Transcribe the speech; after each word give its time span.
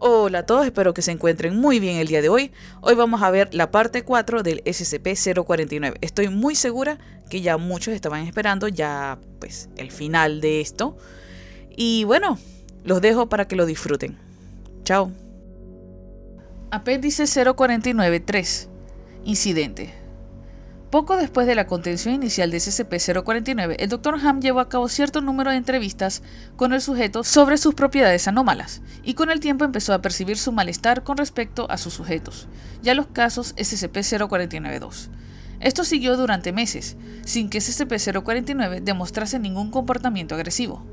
Hola 0.00 0.40
a 0.40 0.46
todos, 0.46 0.64
espero 0.64 0.94
que 0.94 1.02
se 1.02 1.10
encuentren 1.10 1.56
muy 1.56 1.80
bien 1.80 1.96
el 1.96 2.06
día 2.06 2.22
de 2.22 2.28
hoy. 2.28 2.52
Hoy 2.82 2.94
vamos 2.94 3.20
a 3.20 3.32
ver 3.32 3.52
la 3.52 3.72
parte 3.72 4.04
4 4.04 4.44
del 4.44 4.62
SCP-049. 4.62 5.96
Estoy 6.02 6.28
muy 6.28 6.54
segura 6.54 6.98
que 7.28 7.40
ya 7.40 7.56
muchos 7.56 7.94
estaban 7.94 8.24
esperando 8.24 8.68
ya 8.68 9.18
pues 9.40 9.68
el 9.76 9.90
final 9.90 10.40
de 10.40 10.60
esto. 10.60 10.96
Y 11.76 12.04
bueno, 12.04 12.38
los 12.84 13.00
dejo 13.00 13.28
para 13.28 13.48
que 13.48 13.56
lo 13.56 13.66
disfruten. 13.66 14.16
Chao. 14.84 15.10
Apéndice 16.70 17.24
049-3. 17.24 18.68
Incidente. 19.24 19.97
Poco 20.90 21.18
después 21.18 21.46
de 21.46 21.54
la 21.54 21.66
contención 21.66 22.14
inicial 22.14 22.50
de 22.50 22.56
SCP-049, 22.56 23.76
el 23.78 23.90
Dr. 23.90 24.14
Ham 24.24 24.40
llevó 24.40 24.60
a 24.60 24.70
cabo 24.70 24.88
cierto 24.88 25.20
número 25.20 25.50
de 25.50 25.58
entrevistas 25.58 26.22
con 26.56 26.72
el 26.72 26.80
sujeto 26.80 27.24
sobre 27.24 27.58
sus 27.58 27.74
propiedades 27.74 28.26
anómalas, 28.26 28.80
y 29.02 29.12
con 29.12 29.30
el 29.30 29.38
tiempo 29.38 29.66
empezó 29.66 29.92
a 29.92 30.00
percibir 30.00 30.38
su 30.38 30.50
malestar 30.50 31.04
con 31.04 31.18
respecto 31.18 31.70
a 31.70 31.76
sus 31.76 31.92
sujetos, 31.92 32.48
ya 32.82 32.94
los 32.94 33.06
casos 33.06 33.54
SCP-049-2. 33.56 35.08
Esto 35.60 35.84
siguió 35.84 36.16
durante 36.16 36.52
meses, 36.52 36.96
sin 37.26 37.50
que 37.50 37.58
SCP-049 37.58 38.80
demostrase 38.80 39.38
ningún 39.38 39.70
comportamiento 39.70 40.36
agresivo. 40.36 40.86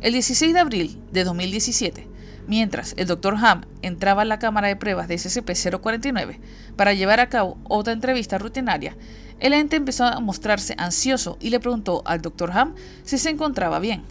El 0.00 0.14
16 0.14 0.54
de 0.54 0.60
abril 0.60 1.02
de 1.12 1.24
2017, 1.24 2.08
mientras 2.46 2.94
el 2.96 3.06
Dr. 3.06 3.36
Ham 3.36 3.62
entraba 3.82 4.22
a 4.22 4.24
la 4.24 4.38
cámara 4.38 4.68
de 4.68 4.76
pruebas 4.76 5.08
de 5.08 5.16
SCP-049 5.16 6.38
para 6.76 6.94
llevar 6.94 7.20
a 7.20 7.28
cabo 7.28 7.58
otra 7.64 7.92
entrevista 7.92 8.38
rutinaria, 8.38 8.96
el 9.40 9.52
ente 9.52 9.76
empezó 9.76 10.04
a 10.04 10.20
mostrarse 10.20 10.74
ansioso 10.78 11.36
y 11.40 11.50
le 11.50 11.60
preguntó 11.60 12.02
al 12.06 12.22
Dr. 12.22 12.52
Ham 12.52 12.74
si 13.02 13.18
se 13.18 13.30
encontraba 13.30 13.78
bien. 13.78 14.02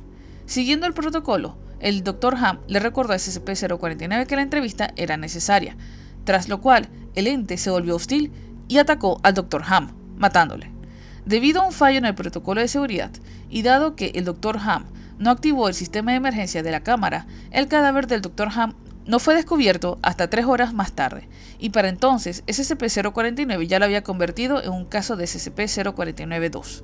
Siguiendo 0.45 0.85
el 0.85 0.93
protocolo, 0.93 1.57
el 1.79 2.03
Dr. 2.03 2.35
Ham 2.35 2.59
le 2.67 2.79
recordó 2.79 3.13
a 3.13 3.17
SCP-049 3.17 4.25
que 4.25 4.35
la 4.35 4.41
entrevista 4.41 4.91
era 4.95 5.17
necesaria, 5.17 5.75
tras 6.23 6.49
lo 6.49 6.61
cual 6.61 6.89
el 7.15 7.27
ente 7.27 7.57
se 7.57 7.69
volvió 7.69 7.95
hostil 7.95 8.31
y 8.67 8.77
atacó 8.77 9.19
al 9.23 9.33
Dr. 9.33 9.63
Ham, 9.67 9.95
matándole. 10.17 10.71
Debido 11.25 11.61
a 11.61 11.65
un 11.65 11.71
fallo 11.71 11.97
en 11.97 12.05
el 12.05 12.15
protocolo 12.15 12.61
de 12.61 12.67
seguridad 12.67 13.11
y 13.49 13.61
dado 13.61 13.95
que 13.95 14.11
el 14.15 14.25
Dr. 14.25 14.57
Ham 14.57 14.85
no 15.19 15.31
activó 15.31 15.67
el 15.67 15.73
sistema 15.73 16.11
de 16.11 16.17
emergencia 16.17 16.63
de 16.63 16.71
la 16.71 16.81
cámara, 16.81 17.27
el 17.51 17.67
cadáver 17.67 18.07
del 18.07 18.21
Dr. 18.21 18.49
Ham 18.55 18.75
no 19.05 19.19
fue 19.19 19.35
descubierto 19.35 19.99
hasta 20.01 20.29
tres 20.29 20.45
horas 20.45 20.73
más 20.73 20.93
tarde, 20.93 21.27
y 21.59 21.69
para 21.69 21.89
entonces 21.89 22.43
SCP-049 22.47 23.67
ya 23.67 23.79
lo 23.79 23.85
había 23.85 24.03
convertido 24.03 24.63
en 24.63 24.71
un 24.71 24.85
caso 24.85 25.15
de 25.15 25.25
SCP-049-2. 25.25 26.83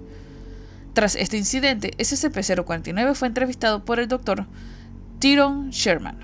Tras 0.94 1.16
este 1.16 1.38
incidente, 1.38 1.92
SCP-049 1.98 3.16
fue 3.16 3.28
entrevistado 3.28 3.86
por 3.86 4.00
el 4.00 4.08
Dr. 4.08 4.46
Tyrone 5.20 5.72
Sherman. 5.72 6.18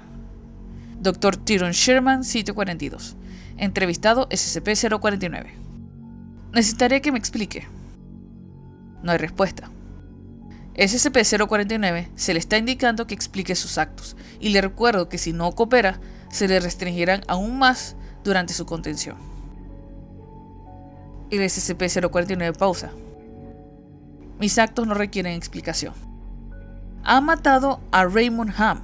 Dr. 1.00 1.38
Tyrone 1.38 1.74
Sherman, 1.74 2.24
sitio 2.24 2.56
42. 2.56 3.16
Entrevistado 3.58 4.28
SCP-049. 4.30 5.46
Necesitaré 6.54 7.02
que 7.02 7.12
me 7.12 7.20
explique. 7.20 7.68
No 9.04 9.12
hay 9.12 9.18
respuesta. 9.18 9.70
SCP-049 10.76 12.10
se 12.16 12.34
le 12.34 12.40
está 12.40 12.58
indicando 12.58 13.08
que 13.08 13.14
explique 13.14 13.56
sus 13.56 13.78
actos, 13.78 14.18
y 14.40 14.50
le 14.50 14.62
recuerdo 14.62 15.08
que 15.08 15.18
si 15.18 15.32
no 15.32 15.52
coopera, 15.54 16.00
se 16.30 16.48
le 16.48 16.60
restringirán 16.60 17.24
aún 17.28 17.58
más 17.58 17.96
durante 18.24 18.54
su 18.54 18.66
contención. 18.66 19.16
El 21.32 21.40
SCP-049 21.42 22.58
pausa. 22.58 22.92
Mis 24.38 24.60
actos 24.60 24.86
no 24.86 24.94
requieren 24.94 25.34
explicación. 25.34 25.94
Ha 27.04 27.22
matado 27.22 27.80
a 27.92 28.04
Raymond 28.06 28.54
Ham 28.58 28.82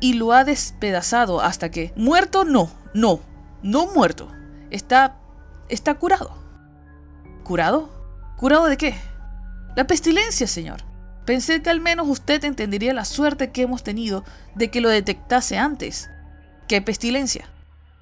y 0.00 0.14
lo 0.14 0.32
ha 0.32 0.44
despedazado 0.44 1.40
hasta 1.40 1.70
que... 1.70 1.92
Muerto 1.96 2.44
no, 2.44 2.70
no, 2.92 3.20
no 3.62 3.86
muerto. 3.86 4.28
Está... 4.70 5.16
está 5.70 5.94
curado. 5.94 6.36
¿Curado? 7.44 7.88
¿Curado 8.36 8.66
de 8.66 8.76
qué? 8.76 8.94
La 9.74 9.86
pestilencia, 9.86 10.46
señor. 10.46 10.93
Pensé 11.24 11.62
que 11.62 11.70
al 11.70 11.80
menos 11.80 12.06
usted 12.08 12.44
entendería 12.44 12.92
la 12.92 13.04
suerte 13.04 13.50
que 13.50 13.62
hemos 13.62 13.82
tenido 13.82 14.24
de 14.54 14.70
que 14.70 14.80
lo 14.80 14.90
detectase 14.90 15.56
antes. 15.56 16.10
¿Qué 16.68 16.82
pestilencia? 16.82 17.48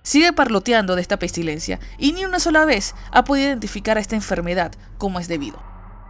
Sigue 0.03 0.33
parloteando 0.33 0.97
de 0.97 1.03
esta 1.03 1.19
pestilencia 1.19 1.78
y 1.99 2.12
ni 2.12 2.25
una 2.25 2.41
sola 2.41 2.65
vez 2.65 2.94
ha 3.12 3.22
podido 3.25 3.49
identificar 3.49 3.97
a 3.97 4.00
esta 4.00 4.16
enfermedad 4.16 4.72
como 4.99 5.21
es 5.21 5.28
debido. 5.28 5.62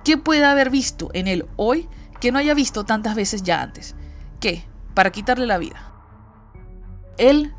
¿Qué 0.04 0.16
puede 0.16 0.44
haber 0.44 0.70
visto 0.70 1.10
en 1.12 1.28
él 1.28 1.46
hoy 1.56 1.88
que 2.18 2.32
no 2.32 2.38
haya 2.38 2.54
visto 2.54 2.84
tantas 2.84 3.14
veces 3.14 3.42
ya 3.42 3.60
antes? 3.60 3.94
¿Qué? 4.40 4.64
Para 4.94 5.12
quitarle 5.12 5.46
la 5.46 5.58
vida. 5.58 5.92
Él, 7.18 7.54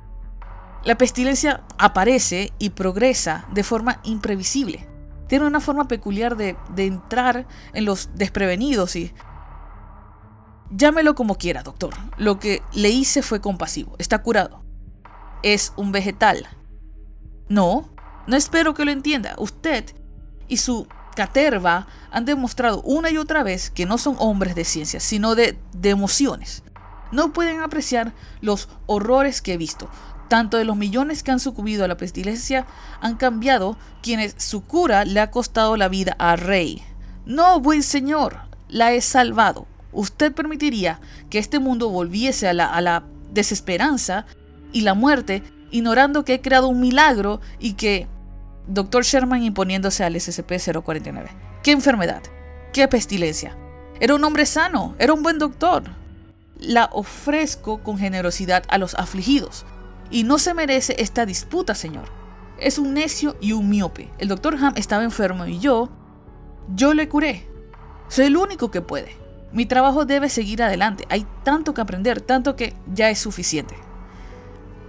la 0.83 0.97
pestilencia 0.97 1.63
aparece 1.77 2.51
y 2.57 2.71
progresa 2.71 3.45
de 3.53 3.63
forma 3.63 3.99
imprevisible. 4.03 4.87
Tiene 5.27 5.45
una 5.45 5.59
forma 5.59 5.87
peculiar 5.87 6.35
de, 6.35 6.57
de 6.75 6.87
entrar 6.87 7.45
en 7.73 7.85
los 7.85 8.09
desprevenidos 8.15 8.95
y 8.95 9.13
Llámelo 10.75 11.13
como 11.13 11.35
quiera, 11.35 11.61
doctor. 11.61 11.93
Lo 12.17 12.39
que 12.39 12.63
le 12.73 12.89
hice 12.89 13.21
fue 13.21 13.41
compasivo. 13.41 13.95
Está 13.99 14.23
curado. 14.23 14.63
Es 15.43 15.71
un 15.75 15.91
vegetal. 15.91 16.47
No, 17.47 17.93
no 18.25 18.35
espero 18.35 18.73
que 18.73 18.85
lo 18.85 18.91
entienda. 18.91 19.35
Usted 19.37 19.85
y 20.47 20.57
su 20.57 20.87
caterva 21.15 21.85
han 22.09 22.25
demostrado 22.25 22.81
una 22.81 23.11
y 23.11 23.17
otra 23.17 23.43
vez 23.43 23.69
que 23.69 23.85
no 23.85 23.99
son 23.99 24.15
hombres 24.17 24.55
de 24.55 24.65
ciencia, 24.65 24.99
sino 24.99 25.35
de, 25.35 25.59
emociones. 25.83 26.63
No 27.11 27.33
pueden 27.33 27.61
apreciar 27.61 28.13
los 28.41 28.67
horrores 28.87 29.43
que 29.43 29.53
he 29.53 29.57
visto. 29.57 29.89
Tanto 30.27 30.57
de 30.57 30.65
los 30.65 30.75
millones 30.75 31.21
que 31.21 31.31
han 31.31 31.39
sucumbido 31.39 31.85
a 31.85 31.87
la 31.87 31.97
pestilencia 31.97 32.65
han 32.99 33.17
cambiado 33.17 33.77
quienes 34.01 34.33
su 34.37 34.63
cura 34.63 35.05
le 35.05 35.19
ha 35.19 35.29
costado 35.29 35.77
la 35.77 35.87
vida 35.87 36.15
a 36.17 36.35
Rey. 36.35 36.81
No, 37.25 37.59
buen 37.59 37.83
señor, 37.83 38.39
la 38.69 38.93
he 38.93 39.01
salvado. 39.01 39.67
¿Usted 39.93 40.33
permitiría 40.33 40.99
que 41.29 41.39
este 41.39 41.59
mundo 41.59 41.89
volviese 41.89 42.47
a 42.47 42.53
la, 42.53 43.03
desesperanza 43.31 44.25
y 44.71 44.81
la 44.81 44.93
muerte, 44.93 45.41
ignorando 45.71 46.23
que 46.23 46.35
he 46.35 46.41
creado 46.41 46.67
un 46.67 46.79
milagro 46.79 47.41
y 47.59 47.73
que... 47.73 48.07
Dr. 48.65 49.03
Sherman 49.03 49.43
imponiéndose 49.43 50.05
al 50.05 50.15
SCP-049. 50.15 51.27
¿Qué 51.63 51.71
enfermedad? 51.71 52.23
¿Qué 52.71 52.87
pestilencia? 52.87 53.57
Era 53.99 54.15
un 54.15 54.23
hombre 54.23 54.45
sano, 54.45 54.95
era 54.99 55.11
un 55.11 55.21
buen 55.21 55.37
doctor. 55.37 55.83
La 56.59 56.89
ofrezco 56.93 57.83
con 57.83 57.97
generosidad 57.97 58.63
a 58.69 58.77
los 58.77 58.95
afligidos. 58.95 59.65
Y 60.09 60.23
no 60.23 60.37
se 60.37 60.53
merece 60.53 60.95
esta 60.99 61.25
disputa, 61.25 61.75
señor. 61.75 62.05
Es 62.57 62.77
un 62.77 62.93
necio 62.93 63.35
y 63.41 63.51
un 63.51 63.67
miope. 63.67 64.09
El 64.17 64.29
doctor 64.29 64.55
Ham 64.55 64.73
estaba 64.77 65.03
enfermo 65.03 65.45
y 65.45 65.59
yo... 65.59 65.89
Yo 66.73 66.93
le 66.93 67.09
curé. 67.09 67.45
Soy 68.07 68.27
el 68.27 68.37
único 68.37 68.71
que 68.71 68.81
puede. 68.81 69.22
Mi 69.53 69.67
trabajo 69.67 70.05
debe 70.05 70.29
seguir 70.29 70.63
adelante. 70.63 71.05
Hay 71.09 71.27
tanto 71.43 71.75
que 71.75 71.81
aprender, 71.81 72.21
tanto 72.21 72.55
que 72.55 72.75
ya 72.91 73.11
es 73.11 73.19
suficiente. 73.19 73.75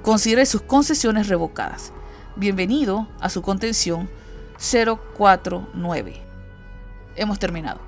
Considere 0.02 0.46
sus 0.46 0.62
concesiones 0.62 1.28
revocadas. 1.28 1.92
Bienvenido 2.34 3.06
a 3.20 3.28
su 3.28 3.42
contención 3.42 4.08
049. 4.58 6.22
Hemos 7.14 7.38
terminado. 7.38 7.80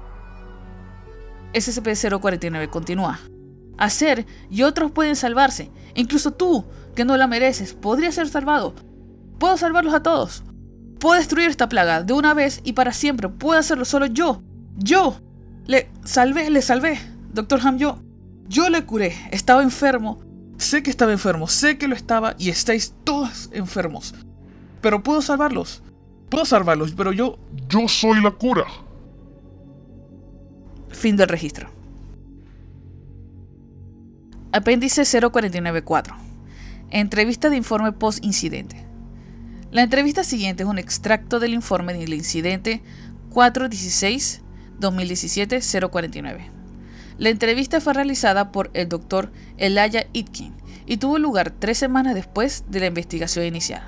SCP-049 1.55 2.69
continúa. 2.69 3.21
Hacer 3.79 4.27
y 4.51 4.63
otros 4.63 4.93
pueden 4.93 5.17
salvarse. 5.17 5.71
incluso 5.95 6.33
tú, 6.33 6.67
que 6.95 7.07
no 7.07 7.17
la 7.17 7.27
mereces, 7.27 7.73
podría 7.73 8.13
ser 8.13 8.29
salvado. 8.29 8.75
Puedo 9.39 9.57
salvarlos 9.57 9.95
a 9.95 10.03
todos. 10.03 10.45
Puedo 11.01 11.17
destruir 11.17 11.49
esta 11.49 11.71
plaga 11.71 12.03
de 12.03 12.13
una 12.13 12.35
vez 12.35 12.61
y 12.65 12.75
para 12.75 12.93
siempre. 12.93 13.31
Puedo 13.31 13.59
hacerlo 13.59 13.87
solo 13.87 14.05
yo. 14.05 14.43
Yo. 14.77 15.26
Le 15.67 15.89
salvé, 16.05 16.51
le 16.51 16.63
salvé. 16.63 16.99
Doctor 17.33 17.61
Ham, 17.65 17.79
yo, 17.79 17.99
yo 18.49 18.69
le 18.71 18.85
curé. 18.85 19.15
Estaba 19.31 19.63
enfermo. 19.63 20.21
Sé 20.59 20.83
que 20.83 20.91
estaba 20.91 21.13
enfermo, 21.13 21.49
sé 21.49 21.77
que 21.77 21.89
lo 21.89 21.95
estaba 21.95 22.35
y 22.39 22.49
estáis 22.49 22.95
todos 23.05 23.51
enfermos. 23.53 24.15
Pero 24.81 25.03
puedo 25.03 25.21
salvarlos. 25.21 25.83
Puedo 26.31 26.45
salvarlos, 26.45 26.93
pero 26.93 27.13
yo... 27.13 27.39
Yo 27.69 27.89
soy 27.89 28.23
la 28.23 28.31
cura. 28.31 28.65
Fin 30.89 31.17
del 31.17 31.29
registro. 31.29 31.69
Apéndice 34.53 35.03
0494. 35.05 36.17
Entrevista 36.91 37.51
de 37.51 37.57
informe 37.57 37.93
post-incidente. 37.93 38.87
La 39.71 39.83
entrevista 39.83 40.25
siguiente 40.25 40.63
es 40.63 40.69
un 40.69 40.79
extracto 40.79 41.39
del 41.39 41.53
informe 41.53 41.93
del 41.93 42.15
incidente 42.15 42.83
416 43.31 44.43
2017-049. 44.81 46.51
La 47.19 47.31
entrevista 47.31 47.81
fue 47.81 47.95
realizada 47.95 48.53
por 48.53 48.71
el 48.75 48.89
doctor 48.89 49.33
Elijah 49.57 50.07
Itkin 50.13 50.55
y 50.87 50.99
tuvo 50.99 51.19
lugar 51.19 51.51
tres 51.51 51.79
semanas 51.79 52.15
después 52.15 52.65
de 52.69 52.81
la 52.81 52.87
investigación 52.87 53.45
inicial. 53.47 53.83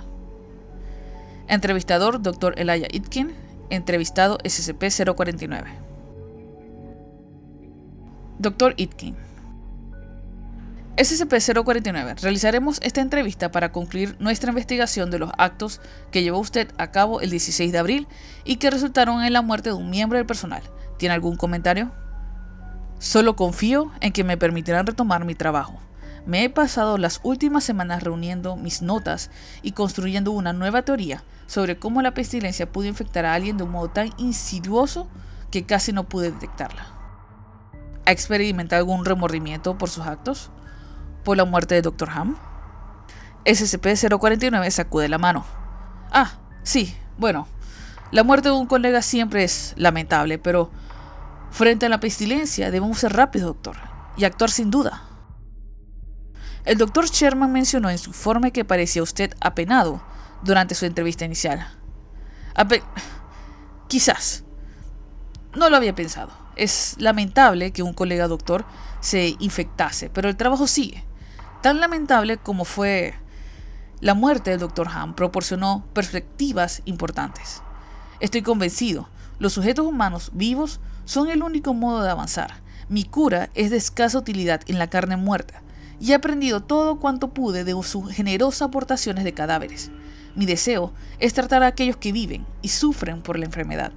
Entrevistador 1.47 2.23
Dr. 2.23 2.55
Elijah 2.59 2.89
Itkin, 2.91 3.33
entrevistado 3.71 4.39
SCP-049. 4.39 5.65
Dr. 8.39 8.75
Itkin. 8.77 9.28
SCP-049. 10.99 12.21
Realizaremos 12.23 12.81
esta 12.83 13.01
entrevista 13.01 13.53
para 13.53 13.71
concluir 13.71 14.17
nuestra 14.19 14.51
investigación 14.51 15.13
de 15.13 15.21
los 15.21 15.31
actos 15.39 15.81
que 16.11 16.25
llevó 16.25 16.41
usted 16.41 16.73
a 16.77 16.91
cabo 16.91 17.21
el 17.21 17.31
16 17.31 17.71
de 17.71 17.79
abril 17.79 18.09
y 18.45 18.57
que 18.57 18.69
resultaron 18.69 19.23
en 19.23 19.33
la 19.33 19.41
muerte 19.41 19.69
de 19.69 19.77
un 19.77 19.91
miembro 19.91 20.19
del 20.19 20.27
personal. 20.27 20.63
¿Tiene 20.99 21.15
algún 21.15 21.37
comentario? 21.37 21.93
Solo 22.99 23.37
confío 23.37 23.93
en 24.01 24.13
que 24.13 24.25
me 24.25 24.37
permitirán 24.37 24.89
retomar 24.89 25.25
mi 25.25 25.37
trabajo. 25.37 25.79
Me 26.27 26.43
he 26.43 26.51
pasado 26.51 26.99
las 26.99 27.21
últimas 27.23 27.63
semanas 27.63 28.03
reuniendo 28.03 28.57
mis 28.57 28.83
notas 28.83 29.31
y 29.63 29.73
construyendo 29.73 30.33
una 30.33 30.53
nueva 30.53 30.83
teoría 30.83 31.23
sobre 31.47 31.79
cómo 31.79 32.03
la 32.03 32.13
pestilencia 32.13 32.73
pudo 32.73 32.87
infectar 32.89 33.25
a 33.25 33.35
alguien 33.35 33.57
de 33.57 33.63
un 33.63 33.71
modo 33.71 33.89
tan 33.89 34.11
insidioso 34.19 35.09
que 35.53 35.65
casi 35.65 35.93
no 35.93 36.09
pude 36.09 36.33
detectarla. 36.33 36.89
¿Ha 38.05 38.11
experimentado 38.11 38.81
algún 38.81 39.05
remordimiento 39.05 39.79
por 39.79 39.91
sus 39.91 40.05
actos? 40.05 40.51
¿Por 41.29 41.37
la 41.37 41.45
muerte 41.45 41.75
de 41.75 41.83
Dr. 41.83 42.09
Ham? 42.09 42.39
SCP-049 43.45 44.71
sacude 44.71 45.11
la 45.11 45.19
mano. 45.19 45.45
Ah, 46.11 46.39
sí, 46.63 46.97
bueno, 47.19 47.47
la 48.13 48.25
muerte 48.25 48.49
de 48.49 48.55
un 48.55 48.67
colega 48.67 49.03
siempre 49.03 49.45
es 49.45 49.75
lamentable, 49.77 50.39
pero 50.39 50.71
frente 51.51 51.85
a 51.85 51.91
la 51.91 52.01
pestilencia 52.01 52.71
debemos 52.71 53.01
ser 53.01 53.13
rápidos, 53.13 53.49
doctor, 53.49 53.77
y 54.17 54.25
actuar 54.25 54.51
sin 54.51 54.71
duda. 54.71 55.03
El 56.65 56.79
doctor 56.79 57.11
Sherman 57.11 57.53
mencionó 57.53 57.91
en 57.91 57.99
su 57.99 58.09
informe 58.09 58.51
que 58.51 58.65
parecía 58.65 59.03
usted 59.03 59.35
apenado 59.39 60.01
durante 60.43 60.75
su 60.75 60.87
entrevista 60.87 61.27
inicial. 61.27 61.69
Quizás. 63.87 64.45
No 65.55 65.69
lo 65.69 65.77
había 65.77 65.95
pensado. 65.95 66.33
Es 66.57 66.97
lamentable 66.99 67.71
que 67.71 67.83
un 67.83 67.93
colega 67.93 68.29
doctor 68.29 68.65
se 69.01 69.37
infectase, 69.41 70.09
pero 70.09 70.31
el 70.31 70.37
trabajo 70.39 70.67
sigue. 70.67 71.05
Tan 71.63 71.81
lamentable 71.81 72.37
como 72.37 72.65
fue 72.65 73.15
la 74.01 74.15
muerte 74.15 74.51
del 74.51 74.61
doctor 74.61 74.89
Ham 74.89 75.15
proporcionó 75.15 75.85
perspectivas 75.93 76.83
importantes. 76.85 77.63
Estoy 78.21 78.43
convencido, 78.43 79.09
los 79.41 79.55
sujetos 79.55 79.87
humanos 79.87 80.31
vivos 80.35 80.79
son 81.05 81.29
el 81.31 81.43
único 81.43 81.75
modo 81.75 82.03
de 82.03 82.11
avanzar. 82.11 82.61
Mi 82.89 83.05
cura 83.05 83.51
es 83.55 83.71
de 83.71 83.77
escasa 83.77 84.19
utilidad 84.19 84.61
en 84.67 84.79
la 84.79 84.89
carne 84.89 85.17
muerta 85.17 85.63
y 86.01 86.13
he 86.13 86.15
aprendido 86.15 86.61
todo 86.61 87.01
cuanto 87.01 87.35
pude 87.35 87.65
de 87.65 87.73
sus 87.83 88.13
generosas 88.13 88.63
aportaciones 88.63 89.25
de 89.25 89.35
cadáveres. 89.35 89.91
Mi 90.37 90.47
deseo 90.47 90.93
es 91.19 91.35
tratar 91.35 91.65
a 91.65 91.67
aquellos 91.67 91.97
que 91.97 92.13
viven 92.13 92.47
y 92.63 92.69
sufren 92.69 93.21
por 93.21 93.37
la 93.37 93.47
enfermedad. 93.47 93.93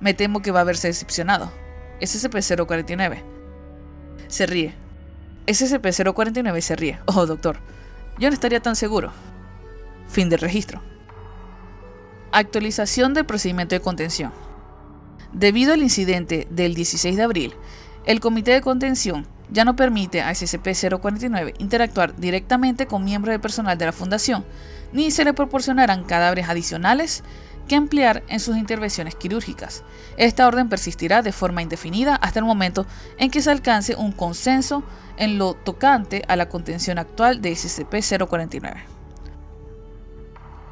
Me 0.00 0.14
temo 0.14 0.40
que 0.40 0.50
va 0.50 0.60
a 0.60 0.64
verse 0.64 0.88
decepcionado. 0.88 1.52
SCP-049. 2.00 3.22
Se 4.28 4.46
ríe. 4.46 4.85
SCP-049 5.46 6.60
se 6.60 6.76
ríe. 6.76 6.98
Oh, 7.06 7.26
doctor, 7.26 7.58
yo 8.18 8.28
no 8.28 8.34
estaría 8.34 8.60
tan 8.60 8.76
seguro. 8.76 9.12
Fin 10.08 10.28
del 10.28 10.40
registro. 10.40 10.80
Actualización 12.32 13.14
del 13.14 13.26
procedimiento 13.26 13.74
de 13.74 13.80
contención. 13.80 14.32
Debido 15.32 15.72
al 15.72 15.82
incidente 15.82 16.46
del 16.50 16.74
16 16.74 17.16
de 17.16 17.22
abril, 17.22 17.54
el 18.04 18.20
Comité 18.20 18.52
de 18.52 18.60
Contención 18.60 19.26
ya 19.50 19.64
no 19.64 19.76
permite 19.76 20.22
a 20.22 20.30
SCP-049 20.30 21.54
interactuar 21.58 22.16
directamente 22.16 22.86
con 22.86 23.04
miembros 23.04 23.32
del 23.32 23.40
personal 23.40 23.78
de 23.78 23.86
la 23.86 23.92
Fundación, 23.92 24.44
ni 24.92 25.10
se 25.10 25.24
le 25.24 25.34
proporcionarán 25.34 26.04
cadáveres 26.04 26.48
adicionales 26.48 27.22
que 27.66 27.74
emplear 27.74 28.22
en 28.28 28.40
sus 28.40 28.56
intervenciones 28.56 29.14
quirúrgicas. 29.14 29.82
Esta 30.16 30.46
orden 30.46 30.68
persistirá 30.68 31.22
de 31.22 31.32
forma 31.32 31.62
indefinida 31.62 32.16
hasta 32.16 32.38
el 32.38 32.44
momento 32.44 32.86
en 33.18 33.30
que 33.30 33.42
se 33.42 33.50
alcance 33.50 33.94
un 33.96 34.12
consenso 34.12 34.82
en 35.16 35.38
lo 35.38 35.54
tocante 35.54 36.24
a 36.28 36.36
la 36.36 36.48
contención 36.48 36.98
actual 36.98 37.42
de 37.42 37.52
SCP-049. 37.52 38.95